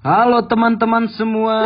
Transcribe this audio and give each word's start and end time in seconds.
Halo 0.00 0.48
teman-teman 0.48 1.12
semua. 1.12 1.60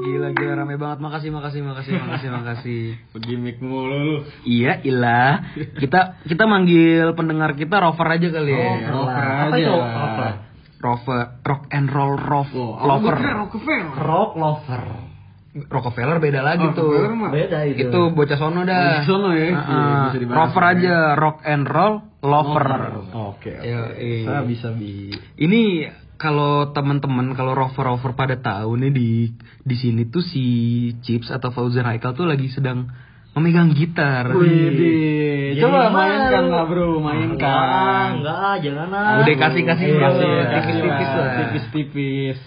Gila 0.00 0.32
gila 0.32 0.52
rame 0.56 0.80
banget. 0.80 0.98
Makasih 1.04 1.28
makasih 1.28 1.60
makasih 1.60 1.92
makasih 2.00 2.28
makasih. 2.32 2.82
Gimik 3.28 3.60
mulu 3.60 3.92
lu. 3.92 4.16
Iya 4.48 4.80
ilah. 4.80 5.52
Kita 5.76 6.24
kita 6.24 6.48
manggil 6.48 7.12
pendengar 7.12 7.52
kita 7.52 7.76
rover 7.76 8.08
aja 8.08 8.28
kali 8.32 8.52
ya. 8.56 8.88
Rocker 8.88 9.20
Apa 9.20 9.52
aja. 9.52 9.60
itu 9.60 9.72
rocker? 9.76 10.32
Rover 10.80 11.20
rock 11.44 11.62
and 11.68 11.88
roll 11.92 12.16
rock 12.16 12.48
Oh, 12.56 12.80
lover. 12.80 13.14
Rockefeller. 13.20 14.00
Rock 14.00 14.32
lover. 14.32 14.82
Rockefeller 15.68 16.16
beda 16.16 16.40
lagi 16.40 16.64
Rockefeller 16.64 17.12
tuh. 17.12 17.28
Beda 17.28 17.58
itu. 17.68 17.84
Itu 17.84 18.00
bocah 18.16 18.38
sono 18.40 18.64
dah. 18.64 18.80
Bocah 18.80 19.04
sono 19.04 19.28
ya. 19.36 19.44
Heeh. 19.44 19.56
Iya, 19.60 20.24
bisa 20.24 20.32
rover 20.32 20.64
aja 20.64 20.94
rock 21.20 21.44
and 21.44 21.68
roll 21.68 22.08
lover. 22.20 22.68
Oke, 23.12 23.52
oke. 23.52 23.52
Yo, 23.64 23.80
iya. 23.96 24.24
Saya 24.28 24.42
bisa 24.44 24.68
bi. 24.76 25.12
Ini 25.40 25.62
kalau 26.20 26.68
teman-teman 26.76 27.32
kalau 27.32 27.56
rover-rover 27.56 28.12
pada 28.12 28.36
tahu 28.36 28.76
nih 28.76 28.92
di 28.92 29.10
di 29.64 29.76
sini 29.76 30.04
tuh 30.12 30.20
si 30.20 30.44
Chips 31.00 31.32
atau 31.32 31.48
Fauzan 31.48 31.88
Haikal 31.88 32.12
tuh 32.12 32.28
lagi 32.28 32.52
sedang 32.52 32.92
memegang 33.32 33.72
gitar. 33.72 34.28
Wih, 34.36 35.56
coba 35.56 35.88
mainkan 35.88 36.44
lah 36.50 36.64
bro, 36.68 37.00
mainkan. 37.00 38.20
enggak, 38.20 38.54
jangan 38.60 38.88
lah. 38.90 39.22
Udah 39.24 39.36
kasih 39.38 39.62
kasih 39.64 39.86
Iya, 39.86 39.96
bro, 39.96 40.10
iya, 40.20 40.42
tipis-tipis 40.50 41.08
iya, 41.08 41.16
lah. 41.16 41.30
Tipis-tipis. 41.38 42.38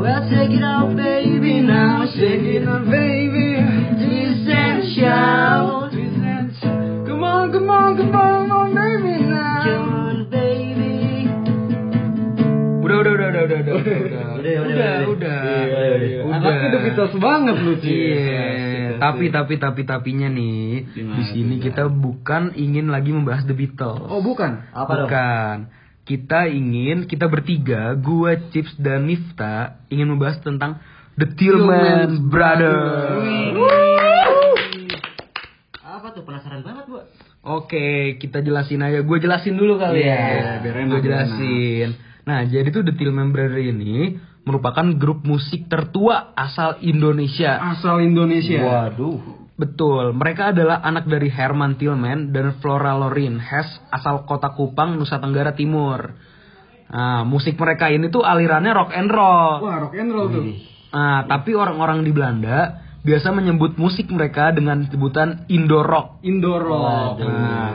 Well, 0.00 0.22
take 0.32 0.56
it 0.56 0.64
out, 0.64 0.96
baby, 0.96 1.60
now. 1.60 2.08
Shake 2.08 2.48
it 2.48 2.64
out, 2.64 2.88
baby. 2.88 3.29
Come 7.70 7.86
on, 7.86 7.94
come 7.94 8.10
on, 8.10 8.50
come 8.50 8.50
on, 8.50 8.50
come 8.50 8.50
on, 8.50 8.70
baby 8.74 9.14
now. 9.30 9.62
Come 9.62 9.94
on, 9.94 10.16
baby. 10.26 10.90
Udah 12.82 12.96
udah 12.98 13.12
udah 13.14 13.30
udah 13.30 13.42
udah 13.46 13.58
udah 13.62 13.78
udah 13.78 13.98
Udah, 14.10 14.26
udah, 14.34 14.58
udah 14.66 14.66
udah. 14.66 14.98
udah 15.06 15.38
Iya, 15.46 15.86
iya. 16.02 16.20
Anaknya 16.26 16.66
udah 16.66 16.80
Beatles 16.82 17.14
banget 17.22 17.56
lu, 17.62 17.72
Ci. 17.78 17.94
Iya, 17.94 18.98
tapi 18.98 19.30
tapi 19.30 19.54
tapi 19.62 19.86
tapinya 19.86 20.26
nih 20.26 20.82
di 20.98 21.24
sini 21.30 21.62
kita 21.62 21.86
bukan 21.86 22.58
ingin 22.58 22.90
lagi 22.90 23.14
membahas 23.14 23.46
The 23.46 23.54
Beatles. 23.54 24.02
Oh, 24.10 24.18
bukan. 24.18 24.66
Apa 24.74 24.90
dong? 24.90 25.06
Bukan. 25.06 25.56
Kita 26.02 26.50
ingin, 26.50 27.06
kita 27.06 27.30
bertiga, 27.30 27.94
gua, 27.94 28.34
Chips, 28.50 28.74
dan 28.82 29.06
Nifta 29.06 29.78
ingin 29.94 30.10
membahas 30.10 30.42
tentang 30.42 30.82
The 31.14 31.38
Tillman 31.38 32.26
Brothers. 32.26 33.22
Apa 35.86 36.16
tuh 36.16 36.24
penasaran 36.24 36.64
banget? 36.64 36.79
Oke, 37.40 38.20
kita 38.20 38.44
jelasin 38.44 38.84
aja. 38.84 39.00
Gue 39.00 39.16
jelasin 39.16 39.56
dulu 39.56 39.80
kali 39.80 40.04
Iya, 40.04 40.12
ya. 40.12 40.52
biar 40.60 40.76
enak, 40.84 40.92
Gue 40.92 41.00
jelasin. 41.08 41.88
Nah, 42.28 42.44
jadi 42.44 42.68
tuh 42.68 42.84
The 42.84 42.92
Tillman 42.92 43.32
Brothers 43.32 43.64
ini 43.64 44.20
merupakan 44.44 44.84
grup 45.00 45.24
musik 45.24 45.64
tertua 45.72 46.36
asal 46.36 46.84
Indonesia. 46.84 47.56
Asal 47.76 48.04
Indonesia. 48.04 48.60
Waduh. 48.60 49.40
Betul, 49.56 50.16
mereka 50.16 50.56
adalah 50.56 50.80
anak 50.80 51.04
dari 51.04 51.28
Herman 51.28 51.76
Tillman 51.76 52.32
dan 52.32 52.56
Flora 52.64 52.96
Lorin 52.96 53.36
Hess 53.36 53.68
asal 53.92 54.24
kota 54.24 54.56
Kupang, 54.56 54.96
Nusa 54.96 55.20
Tenggara 55.20 55.52
Timur. 55.52 56.16
Nah, 56.90 57.28
musik 57.28 57.60
mereka 57.60 57.92
ini 57.92 58.08
tuh 58.08 58.24
alirannya 58.24 58.72
rock 58.72 58.90
and 58.96 59.12
roll. 59.12 59.60
Wah, 59.64 59.76
rock 59.84 59.94
and 59.96 60.10
roll 60.12 60.28
tuh. 60.32 60.44
Nah, 60.96 61.28
tapi 61.28 61.52
orang-orang 61.52 62.02
di 62.02 62.10
Belanda 62.10 62.88
biasa 63.00 63.32
menyebut 63.32 63.80
musik 63.80 64.12
mereka 64.12 64.52
dengan 64.52 64.84
sebutan 64.88 65.48
Indo 65.48 65.80
rock. 65.80 66.20
Indoor 66.20 66.62
rock. 66.62 67.14
Nah, 67.24 67.72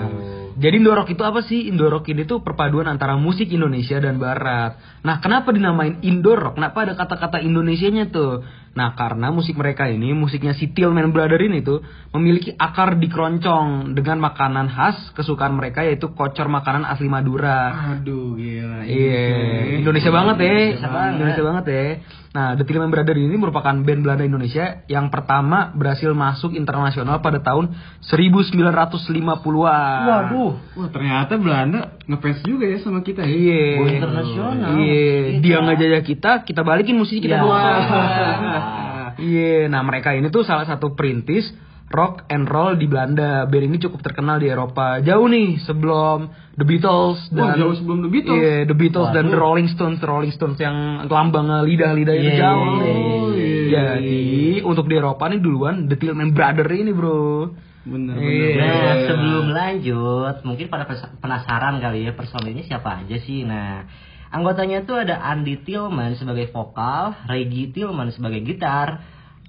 jadi 0.56 0.80
Indo 0.80 0.96
rock 0.96 1.12
itu 1.12 1.24
apa 1.26 1.44
sih? 1.44 1.68
Indo 1.68 1.92
rock 1.92 2.08
ini 2.14 2.24
tuh 2.24 2.40
perpaduan 2.40 2.88
antara 2.88 3.20
musik 3.20 3.52
Indonesia 3.52 4.00
dan 4.00 4.22
Barat. 4.22 4.80
Nah, 5.04 5.20
kenapa 5.20 5.52
dinamain 5.52 6.00
Indo 6.06 6.32
rock? 6.38 6.56
Kenapa 6.56 6.88
ada 6.88 6.94
kata-kata 6.96 7.44
Indonesianya 7.44 8.08
tuh? 8.08 8.46
Nah, 8.76 8.96
karena 8.96 9.32
musik 9.32 9.56
mereka 9.56 9.88
ini, 9.88 10.12
musiknya 10.16 10.56
si 10.56 10.72
Tillman 10.72 11.12
Brother 11.12 11.40
ini 11.44 11.64
tuh 11.64 11.84
memiliki 12.16 12.56
akar 12.56 13.00
di 13.00 13.08
keroncong 13.08 13.96
dengan 13.96 14.20
makanan 14.20 14.68
khas 14.68 15.16
kesukaan 15.16 15.56
mereka 15.56 15.84
yaitu 15.84 16.12
kocor 16.16 16.48
makanan 16.48 16.88
asli 16.88 17.08
Madura. 17.08 17.92
Aduh, 17.96 18.36
gila. 18.36 18.84
Iya, 18.84 19.80
Indonesia 19.80 20.12
banget 20.12 20.38
ya. 20.40 20.56
Indonesia 20.72 20.92
banget. 20.92 21.12
Indonesia 21.16 21.44
banget 21.44 21.66
ya. 21.68 21.86
Nah, 22.36 22.52
The 22.60 22.68
Tillman 22.68 22.92
Brothers 22.92 23.16
ini 23.16 23.40
merupakan 23.40 23.72
band 23.72 24.04
Belanda 24.04 24.28
Indonesia 24.28 24.84
yang 24.92 25.08
pertama 25.08 25.72
berhasil 25.72 26.12
masuk 26.12 26.52
internasional 26.52 27.24
pada 27.24 27.40
tahun 27.40 27.72
1950-an. 28.04 30.04
Waduh. 30.04 30.52
Wah, 30.76 30.90
ternyata 30.92 31.40
Belanda 31.40 31.96
ngefans 32.04 32.44
juga 32.44 32.68
ya 32.68 32.78
sama 32.84 33.00
kita. 33.02 33.24
ya. 33.24 33.32
Iya. 33.32 33.64
Go 33.80 33.88
internasional. 33.88 34.70
Iya, 34.76 35.16
Kita. 35.32 35.42
dia 35.48 35.58
ngejajah 35.64 36.04
kita, 36.04 36.32
kita 36.44 36.62
balikin 36.62 37.00
musik 37.00 37.24
kita 37.24 37.40
Ya. 37.40 37.42
bawa. 37.42 37.56
Wah. 37.56 39.16
Iya, 39.16 39.72
nah 39.72 39.80
mereka 39.80 40.12
ini 40.12 40.28
tuh 40.28 40.44
salah 40.44 40.68
satu 40.68 40.92
perintis 40.92 41.48
rock 41.90 42.26
and 42.34 42.50
roll 42.50 42.74
di 42.74 42.90
Belanda. 42.90 43.46
Band 43.46 43.70
ini 43.70 43.78
cukup 43.78 44.02
terkenal 44.02 44.42
di 44.42 44.50
Eropa. 44.50 45.00
Jauh 45.00 45.28
nih 45.30 45.62
sebelum 45.62 46.32
The 46.58 46.66
Beatles 46.66 47.20
Wah, 47.32 47.54
dan 47.54 47.62
jauh 47.62 47.76
sebelum 47.78 48.00
The 48.04 48.12
Beatles. 48.12 48.40
Iya, 48.42 48.56
The 48.66 48.78
Beatles 48.78 49.10
dan. 49.14 49.30
The 49.30 49.38
Rolling 49.38 49.70
Stones, 49.72 49.98
The 50.02 50.08
Rolling 50.10 50.34
Stones 50.34 50.58
yang 50.58 51.06
lambang 51.08 51.48
lidah-lidah 51.68 52.16
itu 52.16 52.30
Iya, 52.32 52.40
jauh 52.42 52.66
iya, 52.66 52.80
nih. 52.82 52.98
iya. 52.98 53.64
Jadi 53.66 54.24
untuk 54.66 54.86
di 54.88 54.96
Eropa 54.98 55.30
nih 55.30 55.40
duluan 55.42 55.86
The 55.92 55.98
Tillman 56.00 56.32
Brother 56.34 56.68
ini, 56.72 56.92
Bro. 56.96 57.54
Bener, 57.86 58.18
Iya. 58.18 58.50
bener. 58.58 58.66
Nah, 58.66 58.96
sebelum 59.06 59.46
lanjut, 59.54 60.36
mungkin 60.42 60.66
pada 60.74 60.90
penasaran 61.22 61.78
kali 61.78 62.10
ya 62.10 62.18
personilnya 62.18 62.66
siapa 62.66 63.06
aja 63.06 63.18
sih. 63.22 63.46
Nah, 63.46 63.86
anggotanya 64.34 64.90
tuh 64.90 65.06
ada 65.06 65.22
Andy 65.22 65.62
Tillman 65.62 66.18
sebagai 66.18 66.50
vokal, 66.50 67.14
Reggie 67.30 67.70
Tillman 67.70 68.10
sebagai 68.10 68.42
gitar, 68.42 69.06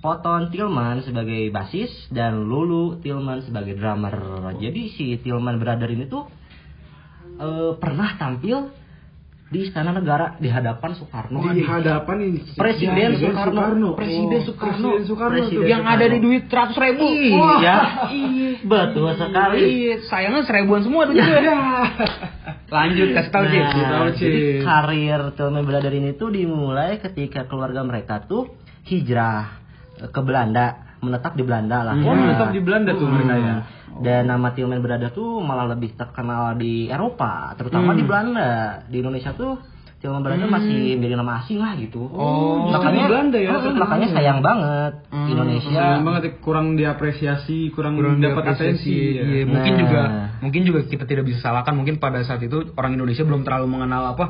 Poton 0.07 0.55
Tillman 0.55 1.03
sebagai 1.03 1.51
basis, 1.51 1.91
dan 2.15 2.47
Lulu 2.47 3.03
Tillman 3.03 3.43
sebagai 3.43 3.75
drummer. 3.75 4.15
Jadi 4.55 4.95
si 4.95 5.19
Tillman 5.19 5.59
Brother 5.59 5.91
ini 5.91 6.07
tuh 6.07 6.31
eh, 7.43 7.75
pernah 7.75 8.15
tampil 8.15 8.71
di 9.51 9.67
Istana 9.67 9.91
Negara 9.91 10.39
di 10.39 10.47
hadapan 10.47 10.95
Soekarno. 10.95 11.43
Di 11.51 11.67
hadapan 11.67 12.17
ini 12.23 12.39
Presiden 12.55 13.19
Ya, 13.19 13.35
Soekarno. 13.35 13.99
Presiden 13.99 14.39
Oh, 14.39 14.47
Soekarno. 14.47 14.89
Presiden 14.95 15.07
Soekarno 15.11 15.35
Presiden 15.43 15.59
tuh. 15.59 15.71
Yang 15.75 15.85
ada 15.91 16.07
di 16.07 16.19
duit 16.23 16.43
100 16.47 16.85
ribu. 16.87 17.07
Iya, 17.11 17.77
betul 18.63 19.11
sekali. 19.19 19.59
Iya, 19.59 19.95
sayangnya 20.07 20.47
seribuan 20.47 20.87
semua 20.87 21.11
tuh 21.11 21.19
juga. 21.19 21.39
Lanjut, 22.71 23.09
kasih 23.11 23.31
tahu 23.35 23.43
tahu, 23.43 23.59
Nah, 23.75 24.11
jadi 24.15 24.43
karir 24.63 25.21
Tillman 25.35 25.67
Brother 25.67 25.91
ini 25.99 26.15
tuh 26.15 26.31
dimulai 26.31 27.03
ketika 27.03 27.51
keluarga 27.51 27.83
mereka 27.83 28.23
tuh 28.23 28.55
hijrah 28.87 29.66
ke 29.99 30.21
Belanda, 30.21 30.67
menetap 30.99 31.33
di 31.33 31.43
Belanda 31.43 31.83
lah. 31.83 31.95
Oh, 31.95 32.09
ya. 32.09 32.19
menetap 32.19 32.49
di 32.51 32.61
Belanda 32.61 32.91
tuh 32.93 33.07
mereka 33.07 33.35
ya. 33.35 33.55
Dan 33.97 34.29
nama 34.29 34.53
Tillman 34.53 34.79
Brother 34.79 35.09
tuh 35.09 35.41
malah 35.41 35.65
lebih 35.67 35.93
terkenal 35.93 36.53
di 36.55 36.85
Eropa, 36.87 37.55
terutama 37.55 37.91
Hmm. 37.91 37.99
di 37.99 38.05
Belanda. 38.05 38.51
Di 38.85 38.97
Indonesia 38.99 39.33
tuh 39.33 39.57
Tillman 39.97 40.21
Brother 40.21 40.45
masih 40.47 41.01
menjadi 41.01 41.17
nama 41.17 41.41
asing 41.41 41.57
lah 41.57 41.73
gitu. 41.75 42.05
Oh, 42.05 42.69
justru 42.69 42.93
di 42.93 43.01
Belanda 43.03 43.39
ya, 43.39 43.57
terkenal 43.57 43.81
makanya 43.81 44.07
ya. 44.07 44.15
sayang 44.15 44.39
banget 44.41 44.93
Hmm, 45.09 45.27
Indonesia. 45.27 45.73
sayang 45.73 46.05
banget 46.05 46.23
kurang 46.39 46.77
diapresiasi, 46.77 47.73
kurang, 47.73 47.97
kurang 47.97 48.21
dapat 48.21 48.53
diapresiasi. 48.53 48.85
atensi. 48.85 49.17
ya. 49.17 49.23
Iya, 49.25 49.45
mungkin 49.47 49.73
Nah. 49.73 49.81
juga 49.81 50.03
mungkin 50.37 50.63
juga 50.63 50.81
kita 50.85 51.05
tidak 51.05 51.25
bisa 51.25 51.41
salahkan 51.41 51.73
mungkin 51.73 51.97
pada 51.97 52.21
saat 52.21 52.39
itu 52.39 52.73
orang 52.75 52.93
Indonesia 52.93 53.25
belum 53.25 53.41
terlalu 53.43 53.67
mengenal 53.67 54.13
apa 54.13 54.25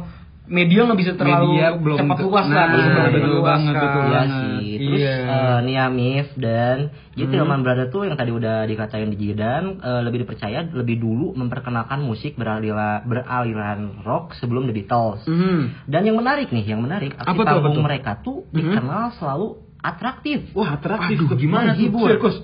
media 0.47 0.87
nggak 0.87 0.99
bisa 0.99 1.13
terlalu 1.15 1.59
Media 1.59 1.69
belum 1.75 1.99
cepat 1.99 2.19
luas 2.23 2.47
nah, 2.47 2.55
lah 2.55 2.67
belum 2.71 2.87
betul 2.87 3.39
banget, 3.43 3.75
luas 3.75 3.83
betul 3.83 3.91
kan. 3.91 4.07
Iya 4.07 4.15
banget. 4.17 4.31
sih. 4.31 4.67
Terus 4.77 5.01
Iya. 5.01 5.15
eh, 5.27 5.59
Nia 5.67 5.87
Mif 5.91 6.29
dan 6.39 6.77
jadi 7.13 7.27
Tillman 7.29 7.61
Brother 7.61 7.87
tuh 7.89 8.03
yang 8.05 8.15
tadi 8.15 8.31
udah 8.31 8.57
dikatain 8.65 9.09
di 9.09 9.19
Jidan 9.19 9.63
eh, 9.81 10.01
lebih 10.03 10.19
dipercaya 10.23 10.61
lebih 10.67 10.97
dulu 10.97 11.35
memperkenalkan 11.35 11.99
musik 12.01 12.35
beraliran 12.35 13.03
beraliran 13.05 13.79
rock 14.03 14.35
sebelum 14.37 14.67
The 14.67 14.75
Beatles. 14.75 15.27
Mhm. 15.27 15.89
Dan 15.89 16.03
yang 16.05 16.17
menarik 16.17 16.49
nih, 16.49 16.65
yang 16.65 16.81
menarik 16.81 17.13
aksi 17.13 17.27
Apa 17.27 17.37
tuh, 17.37 17.43
apa 17.43 17.53
panggung 17.59 17.75
tuh? 17.75 17.85
mereka 17.85 18.11
tuh 18.21 18.39
dikenal 18.51 19.17
selalu 19.17 19.47
atraktif. 19.83 20.51
Wah, 20.53 20.75
atraktif. 20.75 21.19
Aduh, 21.21 21.35
gimana 21.35 21.75
tuh? 21.75 21.91
Sirkus. 22.07 22.37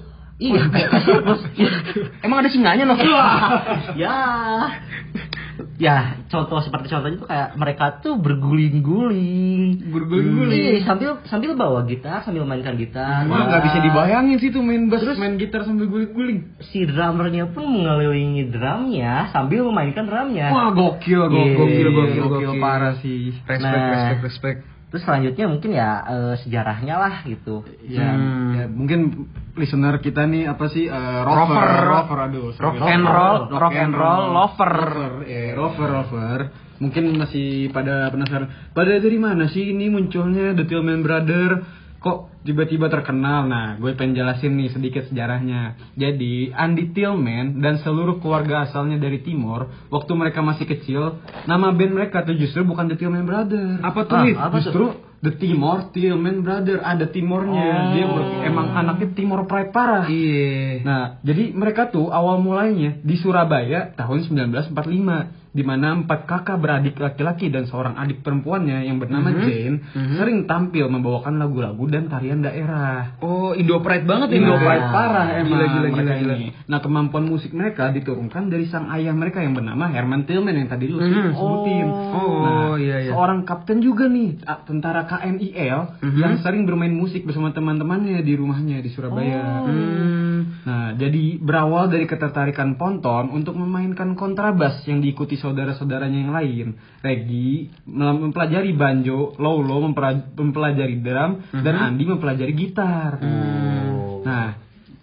Iya, 0.42 0.62
kayak 0.70 0.90
sirkus. 1.06 1.40
Emang 2.26 2.42
ada 2.42 2.50
singanya 2.50 2.82
noh? 2.82 2.98
ya. 4.02 4.18
Ya, 5.80 6.20
contoh 6.28 6.60
seperti 6.60 6.92
contohnya 6.92 7.16
tuh 7.16 7.28
kayak 7.28 7.48
mereka 7.56 7.98
tuh 8.00 8.20
berguling-guling. 8.20 9.88
Berguling-guling. 9.88 10.52
Iya, 10.52 10.84
sambil 10.84 11.10
sambil 11.26 11.56
bawa 11.56 11.84
gitar, 11.88 12.20
sambil 12.22 12.44
mainkan 12.44 12.76
gitar. 12.76 13.24
Wah, 13.26 13.48
nggak 13.48 13.62
bisa 13.66 13.78
dibayangin 13.80 14.36
sih 14.36 14.52
tuh 14.52 14.60
main 14.60 14.86
bass, 14.86 15.02
main 15.16 15.40
gitar 15.40 15.64
sambil 15.64 15.88
guling-guling. 15.88 16.60
si 16.60 16.84
drummernya 16.84 17.50
pun 17.50 17.64
mengelilingi 17.66 18.52
drumnya 18.52 19.32
sambil 19.32 19.64
memainkan 19.72 20.04
drumnya. 20.06 20.52
Wah, 20.52 20.70
gokil, 20.70 21.32
Iya, 21.32 21.52
gokil, 21.56 21.88
gokil, 21.88 21.88
gokil, 22.20 22.48
gokil. 22.52 22.60
parah 22.60 22.94
sih. 23.00 23.32
Respect, 23.32 23.62
Nah. 23.62 23.90
respect, 23.96 24.20
respect. 24.22 24.58
Terus 24.92 25.08
selanjutnya 25.08 25.48
mungkin 25.48 25.70
ya 25.72 25.90
eh, 26.04 26.34
sejarahnya 26.36 27.00
lah 27.00 27.14
gitu. 27.24 27.64
Ya, 27.82 28.12
Hmm. 28.12 28.52
ya, 28.52 28.64
mungkin 28.68 29.00
listener 29.56 29.96
kita 29.98 30.28
nih 30.28 30.52
apa 30.52 30.68
sih 30.68 30.84
eh, 30.84 31.20
rover, 31.24 31.56
Rover. 31.56 31.80
rover, 31.88 32.18
aduh, 32.28 32.46
Rock 32.52 32.76
and 32.84 33.04
roll, 33.08 33.38
rock 33.48 33.72
and 33.72 33.94
roll, 33.96 34.22
lover. 34.30 34.72
rover, 34.76 35.12
eh, 35.24 35.56
rover, 35.56 35.88
rover. 35.88 36.38
Mungkin 36.76 37.14
masih 37.14 37.72
pada 37.72 38.12
penasaran. 38.12 38.52
Pada 38.74 38.92
dari 38.98 39.16
mana 39.16 39.48
sih 39.48 39.70
ini 39.70 39.88
munculnya 39.88 40.52
The 40.52 40.68
Tillman 40.68 41.00
Brother? 41.00 41.80
Kok 42.02 42.42
tiba-tiba 42.42 42.90
terkenal? 42.90 43.46
Nah, 43.46 43.78
gue 43.78 43.94
pengen 43.94 44.18
jelasin 44.18 44.58
nih 44.58 44.74
sedikit 44.74 45.06
sejarahnya. 45.06 45.78
Jadi, 45.94 46.50
Andy 46.50 46.90
Tillman 46.90 47.62
dan 47.62 47.78
seluruh 47.78 48.18
keluarga 48.18 48.66
asalnya 48.66 48.98
dari 48.98 49.22
Timor, 49.22 49.70
waktu 49.86 50.10
mereka 50.18 50.42
masih 50.42 50.66
kecil, 50.66 51.22
nama 51.46 51.70
band 51.70 51.94
mereka 51.94 52.26
tuh 52.26 52.34
justru 52.34 52.66
bukan 52.66 52.90
The 52.90 52.98
Tillman 52.98 53.22
Brother. 53.22 53.78
Apa 53.86 54.02
tuh, 54.10 54.18
Ah, 54.18 54.50
apa 54.50 54.58
tuh? 54.66 55.11
The 55.22 55.38
Timor 55.38 55.94
Tillman 55.94 56.42
Brother 56.42 56.82
ada 56.82 57.06
Timornya. 57.06 57.94
Dia 57.94 58.10
ber- 58.10 58.42
emang 58.42 58.74
anaknya 58.74 59.14
Timor 59.14 59.46
Pride 59.46 59.70
parah. 59.70 60.10
Iya. 60.10 60.82
Nah, 60.82 61.22
jadi 61.22 61.54
mereka 61.54 61.88
tuh 61.88 62.10
awal 62.10 62.42
mulainya 62.42 62.98
di 62.98 63.14
Surabaya 63.14 63.94
tahun 63.94 64.26
1945 64.26 64.74
di 65.52 65.60
mana 65.60 65.92
empat 65.92 66.24
kakak 66.24 66.56
beradik 66.56 66.96
laki-laki 66.96 67.52
dan 67.52 67.68
seorang 67.68 67.92
adik 67.94 68.24
perempuannya 68.24 68.88
yang 68.88 68.96
bernama 68.96 69.36
Jane 69.36 69.84
sering 70.16 70.48
tampil 70.48 70.88
membawakan 70.88 71.36
lagu-lagu 71.36 71.84
dan 71.86 72.08
tarian 72.08 72.40
daerah. 72.40 73.20
Oh, 73.20 73.52
Indo 73.52 73.84
Pride 73.84 74.08
banget. 74.08 74.32
Indo 74.32 74.48
Nah, 74.48 74.58
Pride 74.58 74.86
parah 74.88 75.26
emang 75.36 75.60
Gila, 75.60 75.66
gila, 75.68 75.88
mereka 75.92 76.14
gila, 76.18 76.34
ini. 76.34 76.48
Nah, 76.64 76.80
kemampuan 76.80 77.28
musik 77.28 77.52
mereka 77.52 77.92
diturunkan 77.92 78.48
dari 78.48 78.64
sang 78.64 78.88
ayah 78.90 79.12
mereka 79.12 79.44
yang 79.44 79.52
bernama 79.52 79.92
Herman 79.92 80.24
Tillman 80.24 80.56
yang 80.56 80.72
tadi 80.72 80.88
lu 80.88 80.96
Mhm. 80.98 81.36
sebutin. 81.36 81.86
Oh, 82.10 82.32
nah, 82.40 82.72
iya, 82.80 82.96
iya. 83.04 83.10
seorang 83.12 83.44
kapten 83.44 83.84
juga 83.84 84.08
nih, 84.08 84.40
tentara 84.64 85.04
KNIL 85.12 85.78
Mhm. 86.00 86.16
yang 86.16 86.34
sering 86.40 86.64
bermain 86.64 86.92
musik 86.92 87.28
bersama 87.28 87.52
teman-temannya 87.52 88.24
di 88.24 88.32
rumahnya 88.32 88.80
di 88.80 88.88
Surabaya. 88.88 89.68
Hmm. 89.68 90.40
Nah, 90.62 90.94
jadi 90.94 91.36
berawal 91.36 91.90
dari 91.90 92.06
ketertarikan 92.06 92.80
Ponton 92.80 93.28
untuk 93.30 93.58
memainkan 93.58 94.14
kontrabas 94.14 94.80
yang 94.86 95.02
diikuti 95.02 95.36
saudara-saudaranya 95.36 96.18
yang 96.22 96.32
lain. 96.32 96.66
Regi 97.02 97.68
mem- 97.84 98.30
mempelajari 98.30 98.72
banjo, 98.72 99.36
Lolo 99.36 99.92
mempelajari 100.32 100.96
drum, 101.02 101.44
dan 101.52 101.74
Andi 101.76 102.04
mempelajari 102.08 102.54
gitar. 102.54 103.18
Nah, 104.22 104.48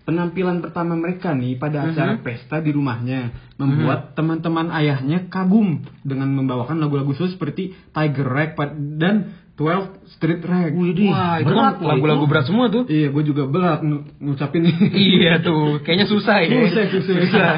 penampilan 0.08 0.66
pertama 0.66 0.98
mereka 0.98 1.38
nih 1.38 1.62
pada 1.62 1.86
acara 1.86 2.18
pesta 2.26 2.58
di 2.58 2.74
rumahnya 2.74 3.54
membuat 3.62 4.18
teman-teman 4.18 4.74
ayahnya 4.74 5.30
kagum 5.30 5.86
dengan 6.02 6.34
membawakan 6.34 6.82
lagu-lagu 6.82 7.14
seperti 7.14 7.78
Tiger 7.94 8.26
Rag 8.26 8.58
dan 8.98 9.38
12 9.60 10.16
Street 10.16 10.40
Rag. 10.42 10.72
Wah, 10.72 11.36
itu 11.38 11.52
berat 11.52 11.76
kan 11.76 11.84
lagu-lagu 11.84 12.24
berat 12.24 12.48
semua 12.48 12.72
tuh. 12.72 12.88
Iya, 12.88 13.12
gue 13.12 13.24
juga 13.24 13.44
berat 13.44 13.84
ng- 13.84 14.08
ngucapin 14.18 14.64
iya 14.96 15.38
tuh, 15.40 15.84
kayaknya 15.84 16.08
susah 16.08 16.40
ya. 16.40 16.48
Susah, 16.66 16.84
susah. 16.96 17.52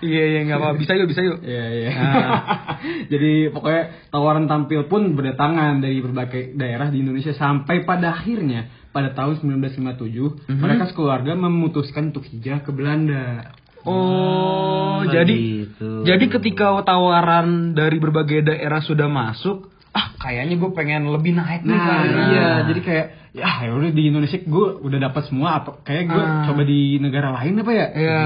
iya, 0.00 0.22
iya, 0.28 0.38
nggak 0.44 0.58
apa. 0.58 0.68
Bisa 0.76 0.92
yuk, 0.92 1.08
bisa 1.08 1.24
yuk. 1.24 1.40
Iya 1.40 1.64
iya. 1.72 1.90
Ah. 1.90 2.40
Jadi 3.12 3.48
pokoknya 3.48 3.82
tawaran 4.06 4.44
tampil 4.44 4.84
pun 4.84 5.16
berdatangan 5.16 5.80
dari 5.80 5.98
berbagai 5.98 6.52
daerah 6.52 6.86
di 6.86 7.00
Indonesia 7.00 7.32
sampai 7.32 7.82
pada 7.82 8.12
akhirnya 8.12 8.68
pada 8.92 9.12
tahun 9.12 9.40
1957 9.40 10.44
Mhm. 10.46 10.56
mereka 10.56 10.84
sekeluarga 10.86 11.32
memutuskan 11.32 12.12
untuk 12.12 12.24
hijrah 12.24 12.60
ke 12.60 12.70
Belanda. 12.70 13.56
Oh, 13.82 14.98
Hmm, 14.98 15.08
jadi 15.08 15.36
begitu. 15.62 15.90
jadi 16.02 16.24
ketika 16.28 16.74
tawaran 16.82 17.70
dari 17.72 17.96
berbagai 17.96 18.42
daerah 18.42 18.80
sudah 18.80 19.06
masuk, 19.06 19.70
ah 19.96 20.12
kayaknya 20.20 20.54
gue 20.54 20.70
pengen 20.70 21.08
lebih 21.08 21.32
naik 21.32 21.64
nih 21.64 21.72
Nah, 21.72 21.88
Kak. 21.88 22.28
iya, 22.28 22.48
jadi 22.68 22.80
kayak 22.84 23.06
ya 23.32 23.48
ya 23.64 23.72
udah 23.72 23.90
di 23.90 24.08
Indonesia 24.08 24.36
gue 24.38 24.66
udah 24.80 24.98
dapat 25.02 25.22
semua 25.24 25.60
apa 25.60 25.80
kayak 25.80 26.04
gue 26.06 26.20
Ah. 26.20 26.44
coba 26.44 26.62
di 26.62 26.96
negara 26.96 27.32
lain 27.32 27.60
apa 27.60 27.68
ya? 27.70 27.86
Iya. 27.92 28.20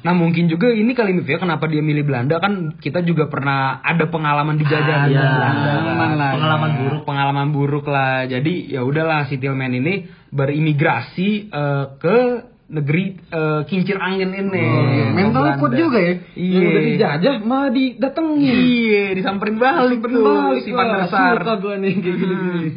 Nah 0.00 0.12
mungkin 0.12 0.46
juga 0.46 0.70
ini 0.70 0.90
kali 0.90 1.10
Mif 1.12 1.26
ya 1.26 1.36
kenapa 1.36 1.66
dia 1.66 1.78
milih 1.80 2.02
Belanda 2.02 2.38
kan 2.38 2.74
kita 2.76 3.02
juga 3.02 3.26
pernah 3.26 3.78
ada 3.80 4.06
pengalaman 4.06 4.54
dijajah 4.54 5.06
di 5.06 5.12
Iya. 5.12 5.22
Belanda. 5.24 5.70
Pengalaman 5.72 6.10
lah. 6.14 6.30
Pengalaman 6.34 6.70
buruk. 6.76 7.02
Pengalaman 7.04 7.48
buruk 7.50 7.86
lah. 7.86 8.14
Jadi 8.24 8.54
ya 8.68 8.82
udahlah 8.82 9.26
si 9.26 9.34
Tillman 9.36 9.70
ini 9.72 10.06
berimigrasi 10.30 11.28
eh, 11.48 11.84
ke 11.96 12.18
negeri 12.64 13.20
eh, 13.20 13.60
kincir 13.68 14.00
angin 14.00 14.32
ini. 14.32 14.64
Oh, 14.64 15.12
mental 15.12 15.42
Belanda. 15.44 15.60
kuat 15.60 15.72
juga 15.76 15.98
ya. 16.00 16.14
Iya. 16.32 16.54
Yang 16.56 16.64
udah 16.64 16.82
dijajah 16.88 17.34
malah 17.44 17.70
didatengin. 17.70 18.56
Iya, 18.56 19.04
disamperin 19.14 19.56
balik 19.60 20.00
Samperin 20.00 20.14
tuh 20.16 20.24
balik 20.24 20.62
si 20.64 20.70
Pandersar. 20.72 21.36
Suka 21.44 21.54
gue 21.60 21.74
nih 21.76 21.92
kayak 22.00 22.16
gini-gini. 22.16 22.68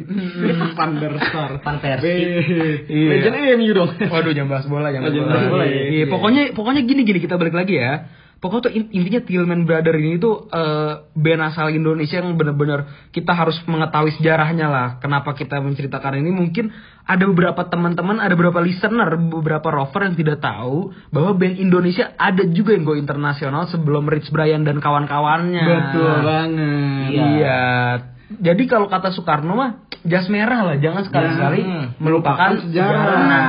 Pandersar. 0.76 1.50
Pan 1.64 1.76
Persi. 1.80 2.14
Iya. 2.86 3.08
Legend 3.16 3.36
MU 3.56 3.72
dong. 3.72 3.90
Waduh, 3.96 4.32
jangan 4.36 4.50
bahas 4.52 4.66
bola, 4.68 4.88
jangan 4.92 5.08
bahas 5.08 5.24
bola. 5.24 5.48
bola, 5.48 5.64
ya. 5.64 5.72
Iya, 5.72 5.82
Iya. 5.88 6.04
pokoknya 6.06 6.42
pokoknya 6.52 6.82
gini 6.84 7.02
gini 7.02 7.18
kita 7.18 7.34
balik 7.40 7.56
lagi 7.56 7.74
ya. 7.80 7.92
Pokoknya 8.38 8.70
tuh 8.70 8.72
in- 8.78 8.90
intinya 8.94 9.18
Tillman 9.26 9.66
Brother 9.66 9.98
ini 9.98 10.14
tuh 10.22 10.46
eh, 10.46 10.92
band 11.10 11.42
asal 11.42 11.74
Indonesia 11.74 12.22
yang 12.22 12.38
bener-bener 12.38 13.10
kita 13.10 13.34
harus 13.34 13.58
mengetahui 13.66 14.14
sejarahnya 14.14 14.70
lah. 14.70 14.88
Kenapa 15.02 15.34
kita 15.34 15.58
menceritakan 15.58 16.22
ini? 16.22 16.30
Mungkin 16.30 16.70
ada 17.02 17.24
beberapa 17.26 17.66
teman-teman, 17.66 18.22
ada 18.22 18.38
beberapa 18.38 18.62
listener, 18.62 19.10
beberapa 19.18 19.74
rover 19.74 20.06
yang 20.06 20.14
tidak 20.14 20.38
tahu 20.38 20.94
bahwa 21.10 21.34
band 21.34 21.58
Indonesia 21.58 22.14
ada 22.14 22.46
juga 22.46 22.78
yang 22.78 22.86
go 22.86 22.94
internasional 22.94 23.66
sebelum 23.66 24.06
Rich 24.06 24.30
Brian 24.30 24.62
dan 24.62 24.78
kawan-kawannya. 24.78 25.64
Betul 25.66 26.14
banget. 26.22 27.08
Iya. 27.10 27.24
Iya. 27.26 27.62
Jadi 28.28 28.62
kalau 28.68 28.86
kata 28.92 29.08
Soekarno 29.10 29.56
mah 29.56 29.88
jas 30.04 30.28
merah 30.28 30.62
lah, 30.62 30.76
jangan 30.76 31.02
sekali-sekali 31.08 31.64
Jangan. 31.64 31.96
melupakan 31.98 32.50
Melupakan 32.54 32.64
sejarah. 32.68 33.02
Nah, 33.24 33.44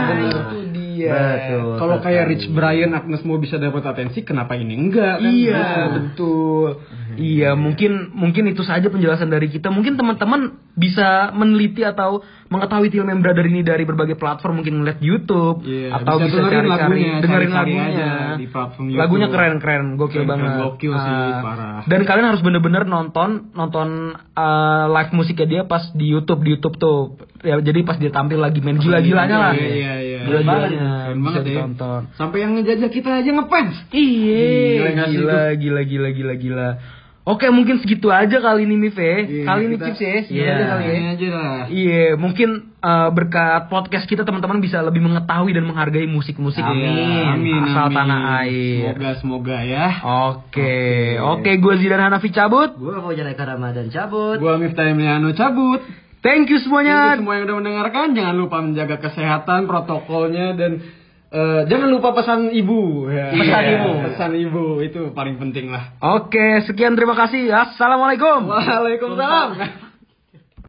Dia. 1.00 1.16
Betul. 1.16 1.72
Kalau 1.80 1.98
kayak. 2.04 2.24
Rich 2.28 2.48
Brian, 2.52 2.92
Agnes 2.92 3.24
mau 3.24 3.40
bisa 3.40 3.56
dapat 3.56 3.84
atensi, 3.86 4.20
kenapa 4.22 4.54
ini 4.54 4.76
enggak? 4.76 5.16
Kan? 5.18 5.32
Iya, 5.32 5.64
Gitu. 5.64 5.92
betul. 5.96 6.70
Iya, 7.12 7.56
mungkin 7.56 8.12
mungkin 8.12 8.46
itu 8.46 8.62
saja 8.62 8.86
penjelasan 8.86 9.28
dari 9.28 9.48
kita. 9.48 9.70
Mungkin 9.70 9.96
teman-teman 9.96 10.42
bisa 10.74 11.32
meneliti 11.32 11.82
atau 11.82 12.22
mengetahui 12.48 12.90
Tillman 12.90 13.20
Brother 13.20 13.44
ini 13.44 13.62
dari 13.62 13.84
berbagai 13.84 14.16
platform, 14.16 14.60
mungkin 14.60 14.80
ngeliat 14.80 15.00
YouTube 15.00 15.62
Iya, 15.62 15.96
atau 15.96 16.16
bisa 16.18 16.40
cari-cari, 16.40 16.68
lagunya, 16.68 17.14
dengerin 17.20 17.50
cari-cari 17.50 17.74
lagunya. 17.74 17.86
aja 17.86 18.10
di 18.36 18.48
platform 18.48 18.86
YouTube. 18.88 19.00
Lagunya 19.00 19.28
keren-keren, 19.28 19.86
gokil 19.96 20.14
Keren-keren, 20.20 20.40
banget. 20.46 20.62
gokil 20.66 20.94
sih, 20.94 21.14
Ah, 21.14 21.40
parah. 21.42 21.80
Dan 21.86 22.02
kalian 22.04 22.28
harus 22.28 22.42
bener-bener 22.42 22.84
nonton 22.86 23.30
nonton 23.52 23.88
eh, 24.16 24.86
live 24.90 25.12
musiknya 25.14 25.48
dia 25.48 25.62
pas 25.64 25.84
di 25.92 26.06
YouTube 26.08 26.42
di 26.42 26.50
YouTube 26.54 26.76
tuh. 26.76 27.00
Ya, 27.40 27.56
jadi 27.58 27.80
pas 27.82 27.96
dia 27.96 28.10
tampil 28.10 28.36
lagi 28.36 28.60
main 28.60 28.76
gila-gilanya 28.76 29.38
lah. 29.40 29.52
Iya, 29.54 29.70
iya, 29.70 29.94
iya. 30.00 30.20
Gila-gilanya 30.22 30.88
Keren 31.06 31.18
bisa 31.18 31.26
banget 31.26 31.42
ya. 31.42 31.48
ditonton. 31.50 32.02
Sampai 32.14 32.38
yang 32.40 32.52
ngejajah 32.54 32.90
kita 32.90 33.10
aja 33.16 33.30
ngefans. 33.32 33.76
Iya, 33.90 34.44
Gila 34.76 34.92
gila, 35.08 35.42
gila, 35.56 35.82
gila, 35.84 36.10
gila, 36.12 36.34
gila. 36.36 36.70
Oke, 37.30 37.46
mungkin 37.54 37.78
segitu 37.78 38.10
aja 38.10 38.42
kali 38.42 38.66
ini 38.66 38.74
Mif 38.74 38.98
ya. 38.98 39.22
Iya, 39.22 39.46
kali 39.46 39.62
ini 39.64 39.76
kita- 39.78 39.86
Chips 39.88 40.02
ya, 40.02 40.14
segitu 40.26 40.42
Iya. 40.42 40.54
aja 40.58 40.66
kali 40.66 40.82
ya. 40.82 40.94
Ini 40.98 41.08
aja 41.14 41.28
lah. 41.30 41.62
Iya, 41.70 42.06
mungkin 42.18 42.50
eh, 42.80 43.10
berkat 43.12 43.62
podcast 43.68 44.08
kita 44.08 44.24
teman-teman 44.24 44.58
bisa 44.58 44.80
lebih 44.82 45.04
mengetahui 45.04 45.52
dan 45.52 45.62
menghargai 45.64 46.08
musik-musik 46.08 46.64
Amin, 46.64 47.38
amin, 47.38 47.62
asal 47.70 47.86
amin. 47.86 47.98
tanah 48.00 48.20
air. 48.42 48.96
Semoga, 48.96 49.10
semoga 49.20 49.58
ya. 49.62 49.88
Oke, 50.32 50.78
oke, 51.22 51.52
gue 51.54 51.74
Zidan 51.78 52.02
Hanafi 52.02 52.32
cabut. 52.32 52.74
Gue 52.74 52.98
Fauzan 52.98 53.28
Eka 53.28 53.46
Ramadan 53.46 53.88
cabut. 53.90 54.40
Gua 54.40 54.56
Miftah 54.56 54.88
Emiliano 54.88 55.30
cabut. 55.32 55.84
Thank 56.20 56.50
you 56.50 56.60
semuanya. 56.60 57.16
semua 57.16 57.36
yang 57.36 57.48
udah 57.48 57.58
mendengarkan 57.60 58.12
jangan 58.12 58.36
lupa 58.36 58.60
menjaga 58.60 59.00
kesehatan 59.00 59.68
protokolnya 59.68 60.52
dan 60.52 60.72
eh, 61.34 61.62
jangan 61.66 61.90
lupa 61.90 62.14
pesan 62.14 62.54
ibu. 62.54 63.10
Ya. 63.10 63.34
Pesan 63.34 63.64
ibu. 63.66 63.92
Pesan 64.06 64.32
ibu 64.38 64.64
itu 64.86 65.02
paling 65.14 65.42
penting 65.42 65.74
lah. 65.74 65.98
Oke, 66.02 66.62
sekian 66.66 66.94
terima 66.94 67.18
kasih. 67.18 67.50
Assalamualaikum. 67.50 68.50
Waalaikumsalam. 68.50 69.50